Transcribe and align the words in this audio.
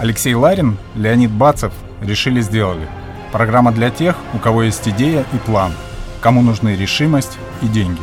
Алексей 0.00 0.32
Ларин, 0.32 0.78
Леонид 0.94 1.30
Бацев 1.30 1.74
решили 2.00 2.40
сделали. 2.40 2.88
Программа 3.32 3.70
для 3.70 3.90
тех, 3.90 4.16
у 4.32 4.38
кого 4.38 4.62
есть 4.62 4.88
идея 4.88 5.26
и 5.34 5.36
план, 5.36 5.74
кому 6.22 6.40
нужны 6.40 6.74
решимость 6.74 7.36
и 7.60 7.66
деньги. 7.66 8.00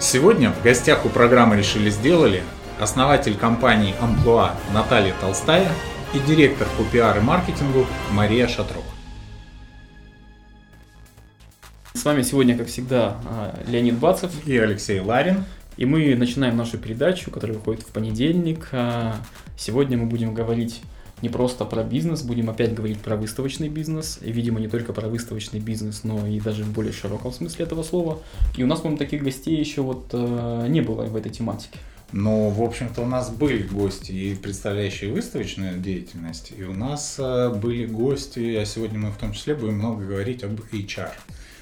Сегодня 0.00 0.50
в 0.50 0.60
гостях 0.64 1.06
у 1.06 1.08
программы 1.08 1.56
«Решили 1.56 1.90
сделали» 1.90 2.42
основатель 2.80 3.36
компании 3.36 3.94
«Амплуа» 4.00 4.56
Наталья 4.74 5.14
Толстая 5.20 5.70
и 6.12 6.18
директор 6.18 6.66
по 6.76 6.82
пиар 6.82 7.18
и 7.18 7.20
маркетингу 7.20 7.86
Мария 8.10 8.48
Шатрок. 8.48 8.82
С 11.94 12.04
вами 12.04 12.22
сегодня, 12.22 12.58
как 12.58 12.66
всегда, 12.66 13.18
а, 13.26 13.54
Леонид 13.68 13.94
Бацев 13.94 14.32
и 14.44 14.58
Алексей 14.58 14.98
Ларин. 14.98 15.44
И 15.80 15.86
мы 15.86 16.14
начинаем 16.14 16.58
нашу 16.58 16.76
передачу, 16.76 17.30
которая 17.30 17.56
выходит 17.56 17.84
в 17.84 17.86
понедельник. 17.86 18.68
А, 18.72 19.16
сегодня 19.56 19.96
мы 19.96 20.04
будем 20.04 20.34
говорить 20.34 20.82
не 21.22 21.30
просто 21.30 21.64
про 21.64 21.82
бизнес, 21.82 22.20
будем 22.20 22.50
опять 22.50 22.74
говорить 22.74 22.98
про 22.98 23.16
выставочный 23.16 23.70
бизнес. 23.70 24.18
И, 24.20 24.30
видимо, 24.30 24.60
не 24.60 24.68
только 24.68 24.92
про 24.92 25.08
выставочный 25.08 25.58
бизнес, 25.58 26.04
но 26.04 26.26
и 26.26 26.38
даже 26.38 26.64
в 26.64 26.70
более 26.70 26.92
широком 26.92 27.32
смысле 27.32 27.64
этого 27.64 27.82
слова. 27.82 28.18
И 28.58 28.62
у 28.62 28.66
нас, 28.66 28.80
по-моему, 28.80 28.98
таких 28.98 29.22
гостей 29.22 29.58
еще 29.58 29.80
вот 29.80 30.10
э, 30.12 30.66
не 30.68 30.82
было 30.82 31.04
в 31.04 31.16
этой 31.16 31.32
тематике. 31.32 31.78
Ну, 32.12 32.50
в 32.50 32.62
общем-то, 32.62 33.00
у 33.00 33.06
нас 33.06 33.30
были 33.30 33.62
гости, 33.62 34.12
и 34.12 34.34
представляющие 34.34 35.10
выставочную 35.10 35.78
деятельность, 35.78 36.52
и 36.58 36.62
у 36.62 36.74
нас 36.74 37.16
э, 37.18 37.54
были 37.54 37.86
гости, 37.86 38.54
а 38.56 38.66
сегодня 38.66 38.98
мы 38.98 39.12
в 39.12 39.16
том 39.16 39.32
числе 39.32 39.54
будем 39.54 39.76
много 39.76 40.04
говорить 40.04 40.44
об 40.44 40.60
HR 40.60 41.12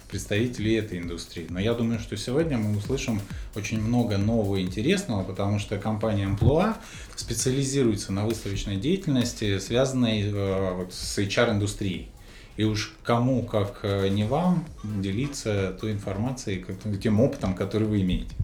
представителей 0.08 0.74
этой 0.76 0.98
индустрии. 0.98 1.46
Но 1.48 1.60
я 1.60 1.74
думаю, 1.74 2.00
что 2.00 2.16
сегодня 2.16 2.58
мы 2.58 2.76
услышим 2.76 3.20
очень 3.54 3.80
много 3.80 4.16
нового 4.16 4.56
и 4.56 4.62
интересного, 4.62 5.22
потому 5.22 5.58
что 5.58 5.78
компания 5.78 6.26
Amplua 6.26 6.76
специализируется 7.16 8.12
на 8.12 8.26
выставочной 8.26 8.76
деятельности, 8.76 9.58
связанной 9.58 10.22
э, 10.22 10.74
вот, 10.74 10.94
с 10.94 11.18
HR-индустрией. 11.18 12.08
И 12.56 12.64
уж 12.64 12.94
кому, 13.04 13.42
как 13.44 13.80
э, 13.82 14.08
не 14.08 14.24
вам, 14.24 14.64
делиться 14.82 15.76
той 15.80 15.92
информацией, 15.92 16.64
тем 17.00 17.20
опытом, 17.20 17.54
который 17.54 17.86
вы 17.86 18.00
имеете. 18.00 18.34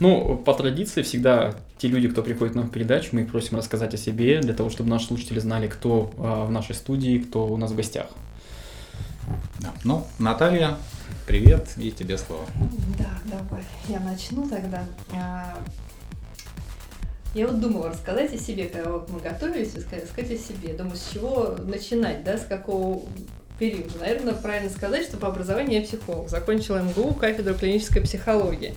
Ну, 0.00 0.36
по 0.36 0.54
традиции 0.54 1.02
всегда 1.02 1.54
те 1.78 1.88
люди, 1.88 2.08
кто 2.08 2.22
приходит 2.22 2.54
нам 2.54 2.68
в 2.68 2.70
передачу, 2.70 3.10
мы 3.12 3.22
их 3.22 3.30
просим 3.30 3.56
рассказать 3.56 3.94
о 3.94 3.96
себе, 3.96 4.40
для 4.40 4.54
того, 4.54 4.70
чтобы 4.70 4.90
наши 4.90 5.06
слушатели 5.06 5.38
знали, 5.40 5.66
кто 5.66 6.12
а, 6.18 6.44
в 6.44 6.50
нашей 6.50 6.74
студии, 6.74 7.18
кто 7.18 7.46
у 7.46 7.56
нас 7.56 7.72
в 7.72 7.76
гостях. 7.76 8.06
Да. 9.58 9.72
Ну, 9.84 10.06
Наталья, 10.18 10.78
привет, 11.28 11.68
и 11.76 11.90
тебе 11.90 12.16
слово. 12.16 12.46
Да, 12.98 13.10
давай, 13.26 13.62
я 13.86 14.00
начну 14.00 14.48
тогда. 14.48 14.82
А, 15.12 15.58
я 17.34 17.46
вот 17.46 17.60
думала 17.60 17.90
рассказать 17.90 18.32
о 18.32 18.38
себе, 18.38 18.64
когда 18.64 18.90
вот 18.90 19.10
мы 19.10 19.20
готовились, 19.20 19.74
рассказать 19.74 20.30
о 20.30 20.38
себе. 20.38 20.72
Думаю, 20.72 20.96
с 20.96 21.10
чего 21.12 21.54
начинать, 21.58 22.24
да, 22.24 22.38
с 22.38 22.46
какого 22.46 23.02
периода. 23.58 23.98
Наверное, 24.00 24.32
правильно 24.32 24.70
сказать, 24.70 25.04
что 25.04 25.18
по 25.18 25.28
образованию 25.28 25.82
я 25.82 25.86
психолог. 25.86 26.30
Закончила 26.30 26.78
МГУ, 26.78 27.12
кафедру 27.12 27.54
клинической 27.54 28.00
психологии. 28.00 28.74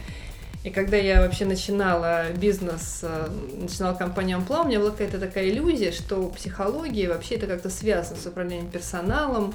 И 0.66 0.72
когда 0.72 0.98
я 0.98 1.22
вообще 1.22 1.46
начинала 1.46 2.32
бизнес, 2.34 3.00
э, 3.02 3.30
начинала 3.62 3.96
компанию 3.96 4.36
Ампла, 4.36 4.64
у 4.64 4.68
меня 4.68 4.80
была 4.80 4.92
какая-то 4.92 5.20
такая 5.20 5.50
иллюзия, 5.50 5.94
что 5.94 6.28
психология 6.28 7.08
вообще 7.08 7.36
это 7.36 7.48
как-то 7.48 7.70
связано 7.70 8.20
с 8.20 8.26
управлением 8.26 8.70
персоналом. 8.70 9.54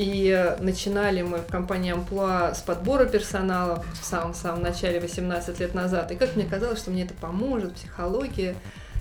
И 0.00 0.56
начинали 0.60 1.20
мы 1.20 1.40
в 1.40 1.46
компании 1.46 1.92
Амплуа 1.92 2.54
с 2.54 2.62
подбора 2.62 3.04
персонала 3.04 3.84
в 4.00 4.02
самом-самом 4.02 4.62
начале, 4.62 4.98
18 4.98 5.60
лет 5.60 5.74
назад. 5.74 6.10
И 6.10 6.16
как 6.16 6.36
мне 6.36 6.46
казалось, 6.46 6.78
что 6.78 6.90
мне 6.90 7.04
это 7.04 7.12
поможет, 7.12 7.74
психология. 7.74 8.54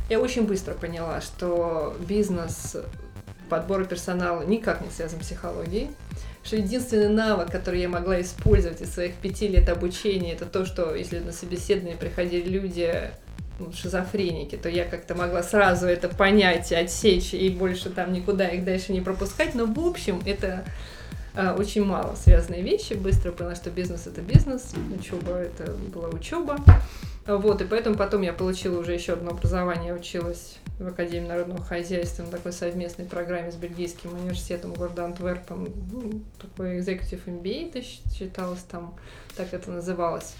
Я 0.09 0.19
очень 0.19 0.45
быстро 0.45 0.73
поняла, 0.73 1.21
что 1.21 1.95
бизнес 2.01 2.75
подбора 3.47 3.85
персонала 3.85 4.41
никак 4.41 4.81
не 4.81 4.89
связан 4.89 5.21
с 5.21 5.23
психологией 5.23 5.89
что 6.43 6.55
единственный 6.55 7.09
навык, 7.09 7.51
который 7.51 7.81
я 7.81 7.89
могла 7.89 8.19
использовать 8.21 8.81
из 8.81 8.93
своих 8.93 9.13
пяти 9.15 9.47
лет 9.47 9.69
обучения, 9.69 10.33
это 10.33 10.45
то, 10.45 10.65
что 10.65 10.95
если 10.95 11.19
на 11.19 11.31
собеседование 11.31 11.97
приходили 11.97 12.47
люди 12.47 13.11
ну, 13.59 13.71
шизофреники, 13.73 14.55
то 14.55 14.69
я 14.69 14.85
как-то 14.85 15.15
могла 15.15 15.43
сразу 15.43 15.87
это 15.87 16.09
понять, 16.09 16.71
отсечь 16.71 17.33
и 17.33 17.49
больше 17.49 17.89
там 17.89 18.13
никуда 18.13 18.47
их 18.47 18.63
дальше 18.63 18.93
не 18.93 19.01
пропускать. 19.01 19.55
Но 19.55 19.65
в 19.65 19.79
общем 19.79 20.21
это 20.25 20.63
а, 21.35 21.55
очень 21.55 21.85
мало 21.85 22.15
связанные 22.15 22.61
вещи. 22.61 22.93
Быстро 22.93 23.31
поняла, 23.31 23.55
что 23.55 23.69
бизнес 23.69 24.07
это 24.07 24.21
бизнес, 24.21 24.73
учеба 24.97 25.33
это 25.33 25.71
была 25.93 26.09
учеба. 26.09 26.57
Вот, 27.25 27.61
и 27.61 27.65
поэтому 27.65 27.95
потом 27.95 28.23
я 28.23 28.33
получила 28.33 28.79
уже 28.79 28.93
еще 28.93 29.13
одно 29.13 29.31
образование, 29.31 29.93
училась 29.93 30.57
в 30.79 30.87
Академии 30.87 31.27
народного 31.27 31.63
хозяйства 31.63 32.23
на 32.23 32.29
такой 32.29 32.53
совместной 32.53 33.05
программе 33.05 33.51
с 33.51 33.55
Бельгийским 33.55 34.13
университетом 34.13 34.73
города 34.73 35.05
Антверпен. 35.05 35.71
Ну, 35.91 36.21
такой 36.41 36.79
Executive 36.79 37.23
MBA 37.25 37.69
это 37.69 37.81
считалось 37.83 38.61
там, 38.61 38.95
так 39.35 39.53
это 39.53 39.69
называлось. 39.69 40.33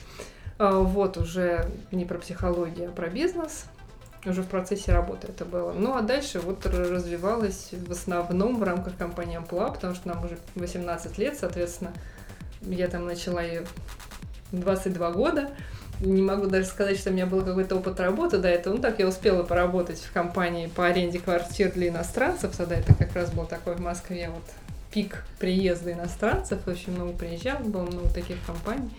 А, 0.60 0.80
вот 0.80 1.18
уже 1.18 1.66
не 1.92 2.06
про 2.06 2.20
психологию, 2.20 2.90
а 2.90 2.92
про 2.92 3.10
бизнес. 3.10 3.66
Уже 4.26 4.44
в 4.44 4.48
процессе 4.48 4.92
работы 4.92 5.28
это 5.28 5.46
было. 5.46 5.72
Ну 5.72 5.96
а 5.96 6.02
дальше 6.02 6.42
вот 6.42 6.66
развивалось 6.66 7.70
в 7.72 7.92
основном 7.92 8.60
в 8.60 8.64
рамках 8.64 8.98
компании 8.98 9.38
Амплуа, 9.38 9.72
потому 9.72 9.96
что 9.96 10.10
нам 10.10 10.26
уже 10.26 10.38
18 10.56 11.18
лет, 11.18 11.38
соответственно, 11.40 11.94
я 12.62 12.90
там 12.90 13.06
начала 13.06 13.42
ее 13.42 13.66
22 14.52 15.12
года 15.12 15.50
не 16.02 16.22
могу 16.22 16.48
даже 16.48 16.68
сказать, 16.68 16.98
что 16.98 17.10
у 17.10 17.14
меня 17.14 17.26
был 17.26 17.42
какой-то 17.42 17.76
опыт 17.76 18.00
работы 18.00 18.38
до 18.38 18.48
этого. 18.48 18.76
Ну, 18.76 18.82
так 18.82 19.00
я 19.00 19.08
успела 19.08 19.44
поработать 19.44 20.00
в 20.00 20.12
компании 20.12 20.68
по 20.68 20.86
аренде 20.86 21.20
квартир 21.20 21.72
для 21.72 21.90
иностранцев. 21.90 22.56
Тогда 22.56 22.76
это 22.76 22.94
как 22.94 23.14
раз 23.16 23.32
был 23.32 23.46
такой 23.46 23.76
в 23.76 23.82
Москве 23.82 24.30
вот 24.30 24.44
пик 24.92 25.24
приезда 25.40 25.94
иностранцев. 25.94 26.68
Очень 26.68 26.94
много 26.94 27.14
приезжал, 27.14 27.60
было 27.60 27.84
много 27.84 28.10
таких 28.10 28.38
компаний. 28.46 28.90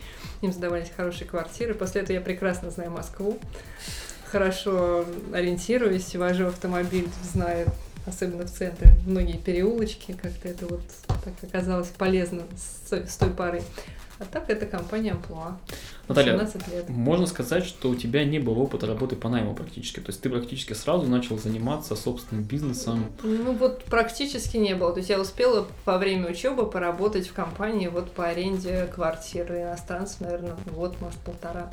Им 0.42 0.52
сдавались 0.52 0.90
хорошие 0.96 1.26
квартиры. 1.26 1.74
После 1.74 2.02
этого 2.02 2.14
я 2.14 2.20
прекрасно 2.20 2.70
знаю 2.70 2.90
Москву. 2.90 3.38
Хорошо 4.26 5.04
ориентируюсь, 5.32 6.14
вожу 6.14 6.46
автомобиль, 6.46 7.08
знаю 7.22 7.66
особенно 8.06 8.46
в 8.46 8.50
центре, 8.50 8.94
многие 9.06 9.36
переулочки, 9.36 10.12
как-то 10.12 10.48
это 10.48 10.66
вот 10.66 10.82
так 11.06 11.34
оказалось 11.42 11.88
полезно 11.88 12.42
с, 12.56 12.92
с 12.92 13.16
той 13.16 13.30
поры. 13.30 13.62
А 14.20 14.24
так 14.26 14.50
это 14.50 14.66
компания 14.66 15.12
Амплуа. 15.12 15.56
Наталья, 16.06 16.36
лет. 16.36 16.88
можно 16.90 17.26
сказать, 17.26 17.64
что 17.64 17.88
у 17.88 17.94
тебя 17.94 18.22
не 18.22 18.38
было 18.38 18.58
опыта 18.58 18.86
работы 18.86 19.16
по 19.16 19.30
найму 19.30 19.54
практически. 19.54 20.00
То 20.00 20.10
есть 20.10 20.20
ты 20.20 20.28
практически 20.28 20.74
сразу 20.74 21.06
начал 21.06 21.38
заниматься 21.38 21.96
собственным 21.96 22.44
бизнесом. 22.44 23.06
Ну 23.22 23.54
вот 23.54 23.84
практически 23.84 24.58
не 24.58 24.74
было. 24.74 24.92
То 24.92 24.98
есть 24.98 25.08
я 25.08 25.18
успела 25.18 25.66
во 25.86 25.96
время 25.96 26.30
учебы 26.30 26.70
поработать 26.70 27.28
в 27.28 27.32
компании 27.32 27.88
вот 27.88 28.10
по 28.12 28.26
аренде 28.26 28.90
квартиры 28.94 29.62
иностранцев, 29.62 30.20
наверное, 30.20 30.56
год, 30.66 31.00
может, 31.00 31.18
полтора. 31.20 31.72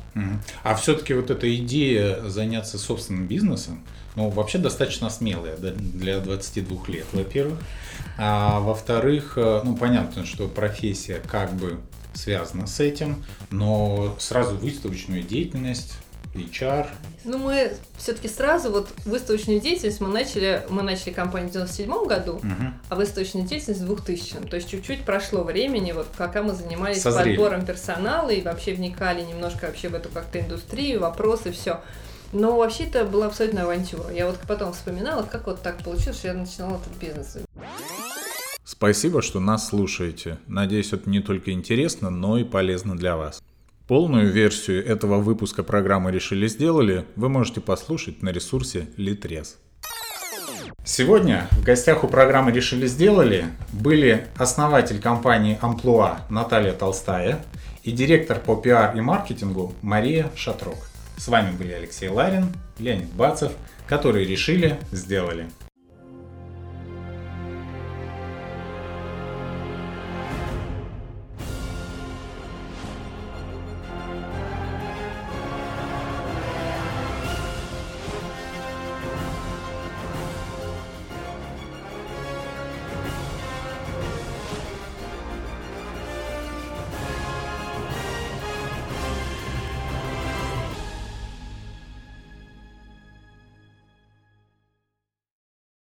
А 0.62 0.74
все-таки 0.74 1.12
вот 1.12 1.30
эта 1.30 1.54
идея 1.56 2.22
заняться 2.28 2.78
собственным 2.78 3.26
бизнесом, 3.26 3.84
ну, 4.16 4.30
вообще 4.30 4.56
достаточно 4.56 5.10
смелая 5.10 5.56
для 5.56 6.20
22 6.20 6.78
лет, 6.88 7.06
во-первых. 7.12 7.58
А 8.16 8.58
во-вторых, 8.60 9.34
э, 9.36 9.60
ну, 9.64 9.76
понятно, 9.76 10.24
что 10.24 10.48
профессия 10.48 11.20
как 11.30 11.52
бы 11.52 11.78
связано 12.18 12.66
с 12.66 12.80
этим, 12.80 13.24
но 13.50 14.16
сразу 14.18 14.56
выставочную 14.56 15.22
деятельность 15.22 15.94
HR. 16.34 16.88
Ну, 17.24 17.38
мы 17.38 17.72
все-таки 17.96 18.28
сразу 18.28 18.70
вот 18.70 18.88
выставочную 19.04 19.60
деятельность 19.60 20.00
мы 20.00 20.08
начали, 20.08 20.62
мы 20.68 20.82
начали 20.82 21.12
компанию 21.12 21.48
в 21.48 21.52
97 21.52 22.06
году, 22.06 22.34
угу. 22.34 22.46
а 22.88 22.94
выставочную 22.94 23.46
деятельность 23.46 23.80
в 23.80 23.86
2000 23.86 24.36
То 24.48 24.56
есть 24.56 24.68
чуть-чуть 24.70 25.04
прошло 25.04 25.42
времени, 25.42 25.92
вот 25.92 26.06
пока 26.16 26.42
мы 26.42 26.54
занимались 26.54 27.02
Созрели. 27.02 27.36
подбором 27.36 27.66
персонала 27.66 28.30
и 28.30 28.40
вообще 28.40 28.74
вникали 28.74 29.22
немножко 29.22 29.66
вообще 29.66 29.88
в 29.88 29.94
эту 29.94 30.08
как-то 30.10 30.40
индустрию, 30.40 31.00
вопросы, 31.00 31.52
все. 31.52 31.80
Но 32.32 32.58
вообще 32.58 32.84
это 32.84 33.04
была 33.04 33.26
абсолютно 33.26 33.62
авантюра. 33.62 34.10
Я 34.12 34.26
вот 34.26 34.38
потом 34.46 34.74
вспоминала, 34.74 35.22
как 35.22 35.46
вот 35.46 35.62
так 35.62 35.82
получилось, 35.82 36.18
что 36.18 36.28
я 36.28 36.34
начинала 36.34 36.76
этот 36.76 36.94
бизнес. 37.00 37.38
Спасибо, 38.78 39.22
что 39.22 39.40
нас 39.40 39.70
слушаете. 39.70 40.38
Надеюсь, 40.46 40.92
это 40.92 41.10
не 41.10 41.18
только 41.18 41.50
интересно, 41.50 42.10
но 42.10 42.38
и 42.38 42.44
полезно 42.44 42.96
для 42.96 43.16
вас. 43.16 43.42
Полную 43.88 44.30
версию 44.30 44.86
этого 44.86 45.18
выпуска 45.18 45.64
программы 45.64 46.12
«Решили 46.12 46.46
сделали» 46.46 47.04
вы 47.16 47.28
можете 47.28 47.60
послушать 47.60 48.22
на 48.22 48.28
ресурсе 48.28 48.86
Litres. 48.96 49.56
Сегодня 50.84 51.48
в 51.50 51.64
гостях 51.64 52.04
у 52.04 52.06
программы 52.06 52.52
«Решили 52.52 52.86
сделали» 52.86 53.46
были 53.72 54.28
основатель 54.36 55.00
компании 55.00 55.58
«Амплуа» 55.60 56.20
Наталья 56.30 56.72
Толстая 56.72 57.44
и 57.82 57.90
директор 57.90 58.38
по 58.38 58.54
пиар 58.54 58.96
и 58.96 59.00
маркетингу 59.00 59.74
Мария 59.82 60.30
Шатрок. 60.36 60.78
С 61.16 61.26
вами 61.26 61.50
были 61.50 61.72
Алексей 61.72 62.08
Ларин, 62.08 62.54
Леонид 62.78 63.12
Бацев, 63.12 63.50
которые 63.88 64.24
решили, 64.24 64.78
сделали. 64.92 65.48